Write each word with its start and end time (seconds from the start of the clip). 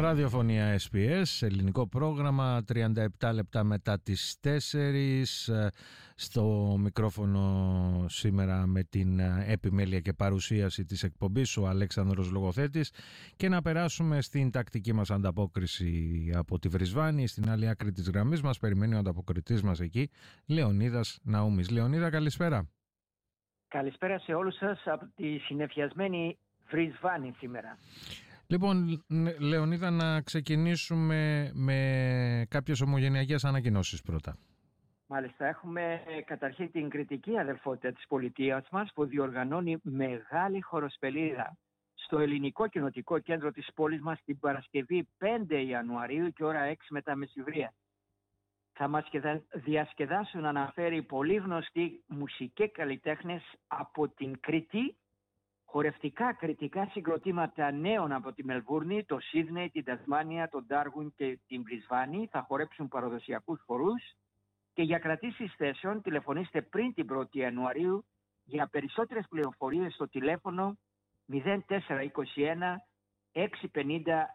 Ραδιοφωνία 0.00 0.78
SPS, 0.78 1.24
ελληνικό 1.40 1.88
πρόγραμμα, 1.88 2.64
37 2.72 3.30
λεπτά 3.34 3.64
μετά 3.64 4.00
τις 4.00 4.38
4, 4.40 5.48
ε, 5.48 5.68
στο 6.14 6.76
μικρόφωνο 6.78 8.04
σήμερα 8.08 8.66
με 8.66 8.82
την 8.82 9.18
ε, 9.18 9.44
επιμέλεια 9.46 10.00
και 10.00 10.12
παρουσίαση 10.12 10.84
της 10.84 11.02
εκπομπής 11.02 11.56
ο 11.56 11.66
Αλέξανδρος 11.66 12.30
Λογοθέτης 12.30 12.92
και 13.36 13.48
να 13.48 13.62
περάσουμε 13.62 14.20
στην 14.20 14.50
τακτική 14.50 14.92
μας 14.92 15.10
ανταπόκριση 15.10 16.32
από 16.36 16.58
τη 16.58 16.68
Βρισβάνη, 16.68 17.26
στην 17.26 17.50
άλλη 17.50 17.68
άκρη 17.68 17.92
της 17.92 18.10
γραμμής 18.10 18.42
μας, 18.42 18.58
περιμένει 18.58 18.94
ο 18.94 18.98
ανταποκριτής 18.98 19.62
μας 19.62 19.80
εκεί, 19.80 20.10
Λεωνίδας 20.46 21.20
Ναούμης. 21.22 21.70
Λεωνίδα, 21.70 22.10
καλησπέρα. 22.10 22.68
Καλησπέρα 23.68 24.18
σε 24.18 24.34
όλους 24.34 24.56
σας 24.56 24.82
από 24.84 25.06
τη 25.16 25.38
συνεφιασμένη 25.38 26.38
Βρισβάνη 26.70 27.34
σήμερα. 27.38 27.78
Λοιπόν, 28.50 29.04
Λεωνίδα, 29.38 29.90
να 29.90 30.20
ξεκινήσουμε 30.20 31.50
με 31.54 32.46
κάποιες 32.48 32.80
ομογενειακές 32.80 33.44
ανακοινώσεις 33.44 34.02
πρώτα. 34.02 34.38
Μάλιστα, 35.06 35.46
έχουμε 35.46 36.02
ε, 36.06 36.20
καταρχήν 36.20 36.70
την 36.70 36.88
κριτική 36.88 37.38
αδελφότητα 37.38 37.92
της 37.92 38.06
πολιτείας 38.08 38.68
μας 38.70 38.92
που 38.94 39.04
διοργανώνει 39.04 39.76
μεγάλη 39.82 40.60
χοροσπελίδα 40.60 41.56
στο 41.94 42.18
ελληνικό 42.18 42.68
κοινοτικό 42.68 43.18
κέντρο 43.18 43.50
της 43.50 43.68
πόλης 43.74 44.00
μας 44.00 44.20
την 44.24 44.38
Παρασκευή 44.38 45.08
5 45.48 45.64
Ιανουαρίου 45.68 46.32
και 46.32 46.44
ώρα 46.44 46.72
6 46.72 46.74
μετά 46.88 47.16
μεσηβρία. 47.16 47.74
Θα 48.72 48.88
μας 48.88 49.08
διασκεδάσουν 49.52 50.44
αναφέρει 50.44 51.02
πολύ 51.02 51.34
γνωστοί 51.34 52.04
μουσικοί 52.06 52.70
καλλιτέχνες 52.70 53.42
από 53.66 54.08
την 54.08 54.40
Κρήτη 54.40 54.96
χορευτικά 55.70 56.34
κριτικά 56.34 56.88
συγκροτήματα 56.90 57.70
νέων 57.70 58.12
από 58.12 58.32
τη 58.32 58.44
Μελβούρνη, 58.44 59.04
το 59.04 59.18
Σίδνεϊ, 59.20 59.70
την 59.70 59.84
Τασμάνια, 59.84 60.48
τον 60.48 60.66
Ντάργουν 60.66 61.12
και 61.16 61.38
την 61.46 61.60
Μπρισβάνη 61.62 62.28
θα 62.30 62.44
χορέψουν 62.48 62.88
παραδοσιακούς 62.88 63.62
χορούς 63.66 64.02
και 64.72 64.82
για 64.82 64.98
κρατήσεις 64.98 65.54
θέσεων 65.56 66.02
τηλεφωνήστε 66.02 66.62
πριν 66.62 66.94
την 66.94 67.06
1η 67.12 67.36
Ιανουαρίου 67.36 68.04
για 68.44 68.66
περισσότερες 68.66 69.26
πληροφορίες 69.28 69.94
στο 69.94 70.08
τηλέφωνο 70.08 70.78
0421 71.28 71.38
650 73.32 73.50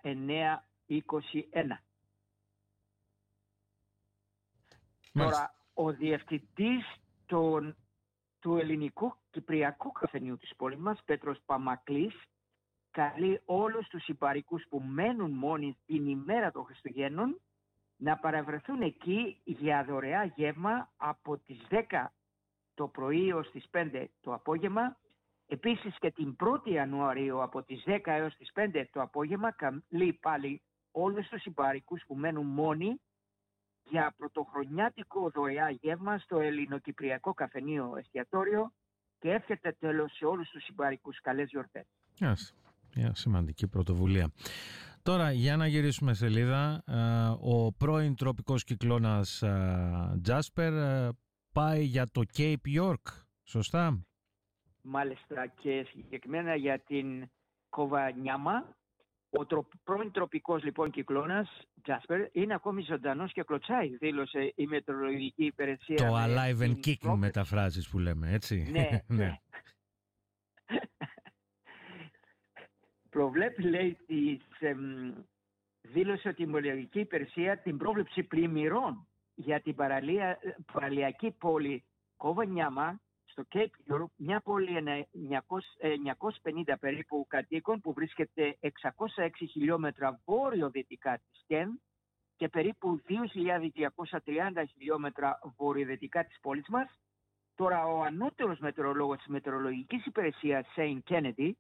921. 0.04 0.98
Τώρα, 5.14 5.56
ο 5.74 5.92
διευθυντής 5.92 6.84
των 7.26 7.76
του 8.46 8.58
ελληνικού 8.58 9.14
κυπριακού 9.32 9.92
καφενείου 9.92 10.38
της 10.38 10.56
πόλης 10.56 10.78
μας, 10.78 11.04
Πέτρος 11.06 11.42
Παμακλής, 11.46 12.24
καλεί 12.92 13.42
όλους 13.46 13.88
τους 13.88 14.08
υπαρικούς 14.08 14.66
που 14.70 14.82
μένουν 14.82 15.32
μόνοι 15.32 15.78
την 15.86 16.08
ημέρα 16.08 16.52
των 16.52 16.64
Χριστουγέννων 16.66 17.42
να 17.98 18.18
παραβρεθούν 18.18 18.82
εκεί 18.82 19.42
για 19.44 19.84
δωρεά 19.84 20.24
γεύμα 20.24 20.92
από 20.98 21.38
τις 21.38 21.68
10 21.70 22.14
το 22.74 22.88
πρωί 22.88 23.32
ως 23.32 23.52
τις 23.52 23.66
5 23.72 24.06
το 24.22 24.34
απόγευμα. 24.34 24.98
Επίσης 25.48 25.98
και 26.00 26.12
την 26.12 26.36
1η 26.40 26.72
Ιανουαρίου 26.72 27.42
από 27.42 27.64
τις 27.64 27.84
10 27.86 28.00
έως 28.04 28.36
τις 28.36 28.52
5 28.56 28.86
το 28.92 29.02
απόγευμα 29.02 29.52
καλεί 29.52 30.14
πάλι 30.14 30.62
όλους 30.92 31.28
τους 31.28 31.46
υπαρικούς 31.46 32.04
που 32.08 32.16
μένουν 32.16 32.46
μόνοι 32.46 33.02
για 33.90 34.14
πρωτοχρονιάτικο 34.18 35.30
δωρεά 35.30 35.70
γεύμα 35.70 36.18
στο 36.18 36.40
ελληνοκυπριακό 36.40 37.34
καφενείο 37.34 37.94
εστιατόριο 37.98 38.72
και 39.20 39.32
εύχεται 39.32 39.76
τέλος 39.80 40.16
σε 40.16 40.26
όλους 40.26 40.50
τους 40.50 40.64
συμπαρικούς 40.64 41.20
καλές 41.22 41.50
γιορτές. 41.50 41.86
Μια 42.96 43.16
σημαντική 43.16 43.68
πρωτοβουλία. 43.68 44.32
Τώρα 45.04 45.32
για 45.32 45.58
να 45.58 45.68
γυρίσουμε 45.68 46.14
σελίδα, 46.14 46.84
ε, 46.88 46.96
ο 47.42 47.74
πρώην 47.78 48.16
τροπικός 48.16 48.64
κυκλώνας 48.64 49.42
ε, 49.42 50.20
Τζάσπερ 50.22 50.74
ε, 50.74 51.10
πάει 51.54 51.84
για 51.84 52.06
το 52.12 52.22
Cape 52.38 52.80
York, 52.80 53.04
σωστά; 53.44 54.06
Μάλιστα 54.82 55.48
και 55.48 55.88
συγκεκριμένα 55.90 56.56
για 56.56 56.80
την 56.80 57.30
Κοβανιάμα 57.70 58.76
ο 59.38 59.46
τρο, 59.46 59.68
πρώην 59.84 60.12
τροπικός 60.12 60.64
λοιπόν 60.64 60.92
κυκλώνας, 60.92 61.68
Τζάσπερ, 61.82 62.28
είναι 62.32 62.54
ακόμη 62.54 62.82
ζωντανός 62.82 63.32
και 63.32 63.44
κλωτσάει, 63.44 63.98
δήλωσε 63.98 64.54
η 64.56 64.66
μετεωρολογική 64.66 65.46
υπηρεσία. 65.46 65.96
Το 65.96 66.16
alive 66.16 66.60
and 66.60 66.76
kicking 66.86 67.16
μεταφράζεις 67.16 67.90
που 67.90 68.00
λέμε, 68.00 68.32
έτσι; 68.32 68.68
Ναι, 68.72 68.90
ναι. 69.08 69.26
ναι. 69.26 69.40
Προβλέπει, 73.10 73.64
λέει, 73.64 73.98
της, 74.06 74.42
δήλωσε 75.82 76.28
ότι 76.28 76.42
η 76.42 76.46
μετεωρολογική 76.46 77.00
υπηρεσία 77.00 77.58
την 77.58 77.78
πρόβλεψη 77.78 78.24
πλημμυρών 78.24 79.08
για 79.36 79.62
την 79.62 79.76
παραλία, 79.76 80.40
παραλιακή 80.74 81.32
πόλη 81.32 81.84
Κόβανιάμα 82.18 83.00
στο 83.36 83.44
Cape 83.52 83.94
York, 83.94 84.06
μια 84.16 84.42
πόλη 84.42 84.84
950 85.82 86.68
ε, 86.68 86.76
περίπου 86.76 87.26
κατοίκων 87.30 87.82
που 87.82 87.94
βρίσκεται 87.94 88.58
606 88.62 88.70
χιλιόμετρα 89.50 90.22
βόρειο-δυτικά 90.26 91.18
της 91.18 91.44
Κεν 91.48 91.82
και 92.36 92.50
περίπου 92.50 93.02
2.230 93.08 94.64
χιλιόμετρα 94.74 95.40
βορειοδυτικά 95.58 96.26
της 96.26 96.40
πόλης 96.42 96.68
μας. 96.68 97.00
Τώρα 97.56 97.86
ο 97.86 98.02
ανώτερος 98.02 98.60
μετεωρολόγος 98.60 99.18
της 99.18 99.28
μετεωρολογικής 99.28 100.06
υπηρεσίας 100.06 100.68
Σέιν 100.74 101.04
Κέννεντι 101.04 101.58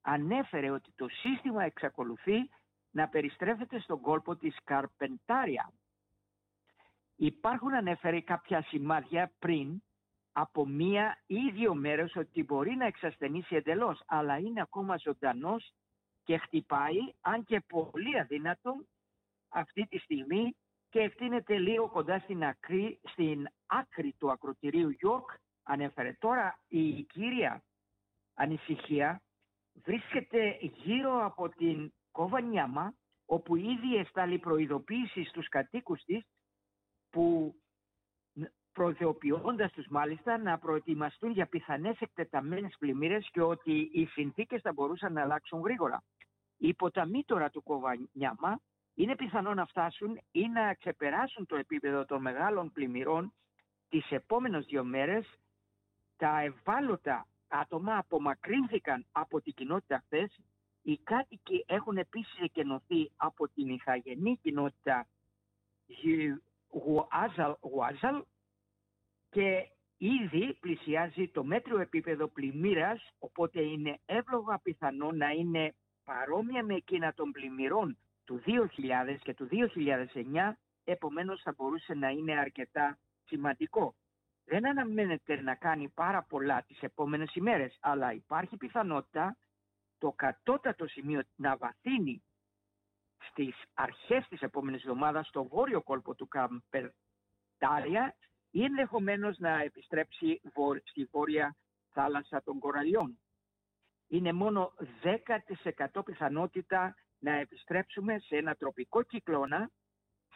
ανέφερε 0.00 0.70
ότι 0.70 0.92
το 0.96 1.06
σύστημα 1.08 1.64
εξακολουθεί 1.64 2.48
να 2.90 3.08
περιστρέφεται 3.08 3.80
στον 3.80 4.00
κόλπο 4.00 4.36
της 4.36 4.56
Καρπεντάρια. 4.64 5.72
Υπάρχουν 7.16 7.74
ανέφερε 7.74 8.20
κάποια 8.20 8.62
σημάδια 8.62 9.32
πριν 9.38 9.82
από 10.36 10.66
μία 10.66 11.18
ή 11.26 11.50
δύο 11.50 11.74
μέρες 11.74 12.16
ότι 12.16 12.44
μπορεί 12.44 12.74
να 12.76 12.86
εξασθενήσει 12.86 13.56
εντελώς, 13.56 14.02
αλλά 14.06 14.38
είναι 14.38 14.60
ακόμα 14.60 14.96
ζωντανός 14.96 15.72
και 16.24 16.38
χτυπάει, 16.38 16.98
αν 17.20 17.44
και 17.44 17.60
πολύ 17.60 18.18
αδύνατο, 18.18 18.84
αυτή 19.48 19.86
τη 19.86 19.98
στιγμή 19.98 20.56
και 20.88 21.00
ευθύνεται 21.00 21.58
λίγο 21.58 21.88
κοντά 21.88 22.18
στην, 22.18 22.44
άκρη, 22.44 23.00
στην 23.02 23.46
άκρη 23.66 24.14
του 24.18 24.30
ακροτηρίου 24.30 24.90
Γιόρκ, 24.90 25.30
ανέφερε. 25.62 26.16
Τώρα 26.18 26.58
η 26.68 27.02
κύρια 27.02 27.62
ανησυχία 28.34 29.22
βρίσκεται 29.72 30.58
γύρω 30.60 31.24
από 31.24 31.48
την 31.48 31.92
Κοβανιάμα, 32.10 32.94
όπου 33.26 33.56
ήδη 33.56 33.96
εστάλει 33.96 34.38
προειδοποίηση 34.38 35.24
στους 35.24 35.48
κατοίκους 35.48 36.02
της 36.02 36.24
που 37.10 37.54
προειδοποιώντας 38.74 39.72
τους 39.72 39.86
μάλιστα 39.86 40.38
να 40.38 40.58
προετοιμαστούν 40.58 41.30
για 41.30 41.46
πιθανές 41.46 42.00
εκτεταμένες 42.00 42.76
πλημμύρες 42.78 43.28
και 43.32 43.42
ότι 43.42 43.90
οι 43.92 44.06
συνθήκες 44.06 44.60
θα 44.60 44.72
μπορούσαν 44.72 45.12
να 45.12 45.22
αλλάξουν 45.22 45.60
γρήγορα. 45.60 46.02
Οι 46.56 46.74
ποταμοί 46.74 47.24
τώρα 47.24 47.50
του 47.50 47.62
Κοβανιάμα 47.62 48.60
είναι 48.94 49.16
πιθανό 49.16 49.54
να 49.54 49.66
φτάσουν 49.66 50.20
ή 50.30 50.48
να 50.48 50.74
ξεπεράσουν 50.74 51.46
το 51.46 51.56
επίπεδο 51.56 52.04
των 52.04 52.20
μεγάλων 52.20 52.72
πλημμυρών 52.72 53.32
τις 53.88 54.10
επόμενες 54.10 54.64
δύο 54.64 54.84
μέρες. 54.84 55.26
Τα 56.16 56.40
ευάλωτα 56.40 57.26
άτομα 57.48 57.96
απομακρύνθηκαν 57.98 59.06
από 59.12 59.40
την 59.40 59.54
κοινότητα 59.54 60.02
χθες. 60.04 60.38
Οι 60.82 60.98
κάτοικοι 60.98 61.64
έχουν 61.66 61.96
επίσης 61.96 62.38
εκενωθεί 62.40 63.10
από 63.16 63.48
την 63.48 63.68
ηθαγενή 63.68 64.38
κοινότητα 64.42 65.06
Γουάζαλ 67.60 68.24
και 69.34 69.68
ήδη 69.96 70.54
πλησιάζει 70.60 71.28
το 71.28 71.44
μέτριο 71.44 71.80
επίπεδο 71.80 72.28
πλημμύρας, 72.28 73.12
οπότε 73.18 73.62
είναι 73.62 73.98
εύλογα 74.06 74.58
πιθανό 74.58 75.12
να 75.12 75.30
είναι 75.30 75.74
παρόμοια 76.04 76.64
με 76.64 76.74
εκείνα 76.74 77.14
των 77.14 77.30
πλημμυρών 77.30 77.98
του 78.24 78.42
2000 78.46 79.18
και 79.22 79.34
του 79.34 79.48
2009, 79.50 80.52
επομένως 80.84 81.40
θα 81.42 81.52
μπορούσε 81.56 81.94
να 81.94 82.08
είναι 82.08 82.38
αρκετά 82.38 82.98
σημαντικό. 83.24 83.94
Δεν 84.44 84.66
αναμένεται 84.66 85.40
να 85.40 85.54
κάνει 85.54 85.88
πάρα 85.88 86.22
πολλά 86.22 86.62
τις 86.62 86.80
επόμενες 86.80 87.34
ημέρες, 87.34 87.78
αλλά 87.80 88.12
υπάρχει 88.12 88.56
πιθανότητα 88.56 89.36
το 89.98 90.12
κατώτατο 90.12 90.86
σημείο 90.86 91.22
να 91.36 91.56
βαθύνει 91.56 92.22
στις 93.30 93.54
αρχές 93.74 94.26
της 94.28 94.40
επόμενης 94.40 94.82
εβδομάδας 94.82 95.26
στο 95.26 95.44
βόρειο 95.44 95.82
κόλπο 95.82 96.14
του 96.14 96.28
Καμπερτάρια 96.28 98.14
ή 98.54 98.64
ενδεχομένως 98.64 99.38
να 99.38 99.60
επιστρέψει 99.60 100.40
στη 100.84 101.08
βόρεια 101.10 101.56
θάλασσα 101.92 102.42
των 102.42 102.58
κοραλιών. 102.58 103.18
Είναι 104.08 104.32
μόνο 104.32 104.72
10% 105.94 106.04
πιθανότητα 106.04 106.94
να 107.18 107.32
επιστρέψουμε 107.32 108.18
σε 108.18 108.36
ένα 108.36 108.54
τροπικό 108.54 109.02
κυκλώνα 109.02 109.70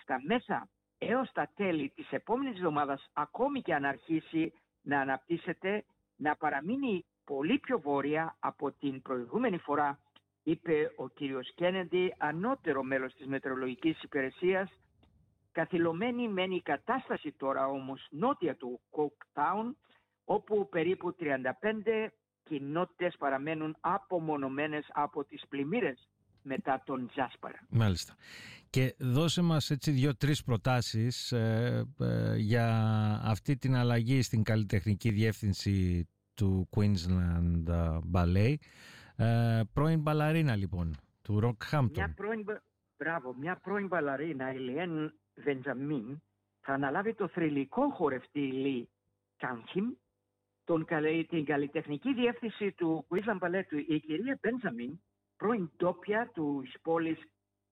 στα 0.01 0.21
μέσα 0.23 0.69
έως 0.99 1.33
τα 1.33 1.51
τέλη 1.55 1.93
της 1.95 2.11
επόμενης 2.11 2.57
εβδομάδας 2.57 3.11
ακόμη 3.13 3.63
και 3.63 3.75
αν 3.75 3.85
αρχίσει 3.85 4.53
να 4.83 5.01
αναπτύσσεται 5.01 5.85
να 6.17 6.37
παραμείνει 6.37 7.05
πολύ 7.25 7.59
πιο 7.59 7.81
βόρεια 7.81 8.37
από 8.39 8.73
την 8.73 9.03
προηγούμενη 9.03 9.59
φορά 9.59 10.01
είπε 10.43 10.93
ο 10.97 11.09
κύριος 11.09 11.53
Κένεντι, 11.55 12.15
ανώτερο 12.19 12.83
μέλος 12.83 13.15
της 13.15 13.27
Μετρολογικής 13.27 14.03
Υπηρεσίας, 14.03 14.71
καθυλωμένη 15.59 16.29
μένει 16.29 16.55
η 16.55 16.63
κατάσταση 16.63 17.35
τώρα 17.37 17.67
όμως 17.67 18.07
νότια 18.11 18.57
του 18.57 18.81
Κοκτάουν, 18.91 19.77
όπου 20.25 20.69
περίπου 20.69 21.15
35 21.21 22.09
κοινότητες 22.43 23.17
παραμένουν 23.19 23.77
απομονωμένες 23.81 24.87
από 24.93 25.25
τις 25.25 25.43
πλημμύρες 25.49 26.09
μετά 26.43 26.83
τον 26.87 27.09
Τζάσπαρα. 27.09 27.59
Μάλιστα. 27.69 28.17
Και 28.71 28.95
δώσε 28.99 29.43
μας 29.43 29.71
έτσι 29.71 29.91
δύο-τρεις 29.91 30.45
προτάσεις 30.45 31.33
ε, 31.33 31.85
ε, 32.01 32.37
για 32.37 32.67
αυτή 33.25 33.57
την 33.57 33.75
αλλαγή 33.75 34.23
στην 34.23 34.43
καλλιτεχνική 34.43 35.11
διεύθυνση 35.11 36.09
του 36.35 36.69
Queensland 36.77 37.65
Ballet. 38.13 38.55
Ε, 39.17 39.61
πρώην 39.73 40.01
μπαλαρίνα 40.01 40.57
λοιπόν, 40.57 40.97
του 41.23 41.41
Rockhampton. 41.45 41.91
Μια 41.95 42.13
πρώην, 42.17 42.45
μπράβο, 42.99 43.35
μια 43.39 43.57
πρώην 43.57 43.87
μπαλαρίνα, 43.87 44.53
η 44.53 44.59
Λιέν 44.59 45.13
Βεντζαμίν, 45.39 46.23
θα 46.61 46.73
αναλάβει 46.73 47.15
το 47.15 47.29
θρηλυκό 47.29 47.91
χορευτή 47.91 48.53
Λί 48.53 48.89
Κάνχιμ, 49.37 49.93
τον, 50.65 50.87
την 51.29 51.45
καλλιτεχνική 51.45 52.15
διεύθυνση 52.15 52.73
του 52.73 53.07
Queensland 53.09 53.39
Ballet 53.39 53.63
του, 53.69 53.79
η 53.79 54.01
κυρία 54.01 54.39
Μπέντζαμιν, 54.43 55.01
πρώην 55.37 55.71
τόπια 55.77 56.31
του 56.35 56.63
πόλης 56.83 57.19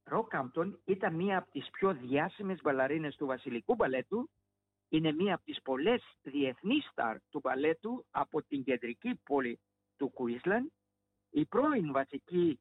Ρόκαμπτον, 0.04 0.80
ήταν 0.84 1.14
μία 1.14 1.38
από 1.38 1.50
τις 1.50 1.70
πιο 1.70 1.94
διάσημες 1.94 2.60
μπαλαρίνες 2.62 3.16
του 3.16 3.26
βασιλικού 3.26 3.74
μπαλέτου. 3.74 4.30
Είναι 4.88 5.12
μία 5.12 5.34
από 5.34 5.44
τις 5.44 5.62
πολλές 5.62 6.02
διεθνείς 6.22 6.88
στάρ 6.90 7.16
του 7.30 7.40
μπαλέτου 7.42 8.06
από 8.10 8.42
την 8.42 8.64
κεντρική 8.64 9.20
πόλη 9.24 9.60
του 9.96 10.08
Κουίσλαν. 10.08 10.72
Η 11.30 11.44
πρώην 11.44 11.92
βασική 11.92 12.60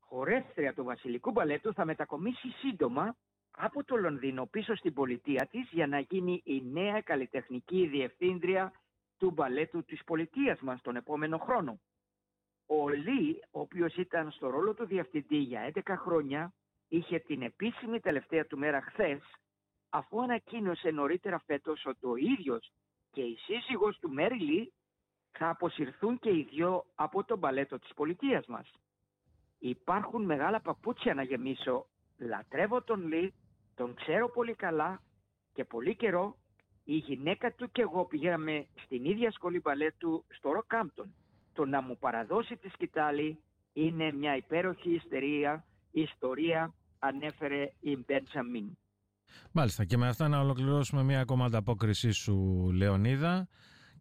χορεύτρια 0.00 0.74
του 0.74 0.84
βασιλικού 0.84 1.30
μπαλέτου 1.30 1.72
θα 1.72 1.84
μετακομίσει 1.84 2.48
σύντομα 2.48 3.16
από 3.50 3.84
το 3.84 3.96
Λονδίνο 3.96 4.46
πίσω 4.46 4.74
στην 4.74 4.94
πολιτεία 4.94 5.48
της 5.50 5.68
για 5.70 5.86
να 5.86 5.98
γίνει 5.98 6.42
η 6.44 6.62
νέα 6.64 7.00
καλλιτεχνική 7.00 7.86
διευθύντρια 7.86 8.72
του 9.18 9.30
μπαλέτου 9.30 9.84
της 9.84 10.04
πολιτείας 10.04 10.60
μας 10.60 10.82
τον 10.82 10.96
επόμενο 10.96 11.38
χρόνο. 11.38 11.80
Ο 12.66 12.88
Λί, 12.88 13.42
ο 13.50 13.60
οποίος 13.60 13.96
ήταν 13.96 14.30
στο 14.30 14.50
ρόλο 14.50 14.74
του 14.74 14.86
διευθυντή 14.86 15.36
για 15.36 15.72
11 15.74 15.96
χρόνια, 15.96 16.54
είχε 16.88 17.18
την 17.18 17.42
επίσημη 17.42 18.00
τελευταία 18.00 18.46
του 18.46 18.58
μέρα 18.58 18.80
χθες, 18.82 19.20
αφού 19.88 20.22
ανακοίνωσε 20.22 20.90
νωρίτερα 20.90 21.38
φέτος 21.46 21.86
ότι 21.86 22.06
ο 22.06 22.16
ίδιος 22.16 22.72
και 23.10 23.20
η 23.22 23.36
σύζυγος 23.36 23.98
του 23.98 24.10
Μέριλι 24.10 24.72
θα 25.30 25.48
αποσυρθούν 25.48 26.18
και 26.18 26.30
οι 26.30 26.48
δυο 26.50 26.84
από 26.94 27.24
τον 27.24 27.40
παλέτο 27.40 27.78
της 27.78 27.94
πολιτείας 27.94 28.46
μας. 28.46 28.70
Υπάρχουν 29.58 30.24
μεγάλα 30.24 30.60
παπούτσια 30.60 31.14
να 31.14 31.22
γεμίσω. 31.22 31.86
Λατρεύω 32.20 32.82
τον 32.82 33.06
Λί, 33.06 33.34
τον 33.74 33.94
ξέρω 33.94 34.30
πολύ 34.30 34.54
καλά 34.54 35.02
και 35.52 35.64
πολύ 35.64 35.96
καιρό 35.96 36.36
η 36.84 36.94
γυναίκα 36.94 37.52
του 37.52 37.70
και 37.72 37.82
εγώ 37.82 38.04
πηγαίναμε 38.04 38.66
στην 38.84 39.04
ίδια 39.04 39.30
σχολή 39.30 39.60
μπαλέτου 39.60 40.24
στο 40.28 40.52
Ροκάμπτον 40.52 41.14
το 41.52 41.66
να 41.66 41.82
μου 41.82 41.98
παραδώσει 41.98 42.56
τη 42.56 42.68
σκητάλη 42.68 43.42
είναι 43.72 44.12
μια 44.12 44.36
υπέροχη 44.36 44.94
ιστερία, 44.94 45.64
ιστορία, 45.90 46.74
ανέφερε 46.98 47.72
η 47.80 47.96
Μπέντσαμιν. 47.96 48.78
Μάλιστα 49.52 49.84
και 49.84 49.96
με 49.96 50.08
αυτά 50.08 50.28
να 50.28 50.40
ολοκληρώσουμε 50.40 51.02
μια 51.02 51.20
ακόμα 51.20 51.44
ανταπόκρισή 51.44 52.10
σου 52.10 52.36
Λεωνίδα 52.72 53.48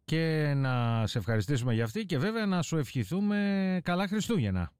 και 0.05 0.53
να 0.55 1.05
σε 1.07 1.17
ευχαριστήσουμε 1.17 1.73
για 1.73 1.83
αυτή 1.83 2.05
και 2.05 2.17
βέβαια 2.17 2.45
να 2.45 2.61
σου 2.61 2.77
ευχηθούμε 2.77 3.79
καλά 3.83 4.07
Χριστούγεννα. 4.07 4.71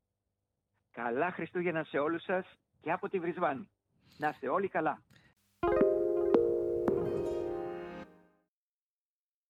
Καλά 0.92 1.32
Χριστούγεννα 1.32 1.84
σε 1.84 1.98
όλους 1.98 2.24
σας 2.24 2.46
και 2.82 2.92
από 2.92 3.10
τη 3.10 3.20
Βρισβάνη. 3.20 3.70
Να 4.18 4.30
είστε 4.30 4.50
όλοι 4.50 4.68
καλά. 4.68 5.02